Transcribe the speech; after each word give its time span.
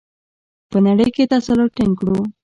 په 0.69 0.77
نړۍ 0.85 1.09
تسلط 1.31 1.69
ټینګ 1.77 1.93
کړو؟ 1.99 2.17